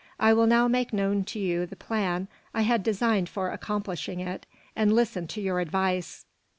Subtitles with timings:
[0.19, 4.47] I will now make known to you the plan I had designed for accomplishing it,
[4.75, 6.25] and listen to your advice."